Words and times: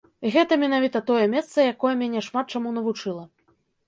І 0.27 0.29
гэта 0.35 0.55
менавіта 0.61 1.01
тое 1.09 1.25
месца, 1.33 1.65
якое 1.73 1.91
мяне 1.99 2.23
шмат 2.29 2.45
чаму 2.57 2.73
навучыла. 2.79 3.23